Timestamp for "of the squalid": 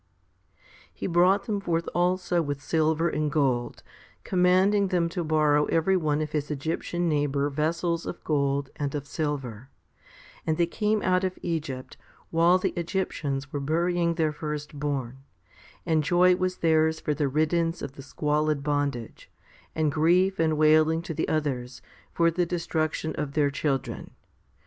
17.83-18.63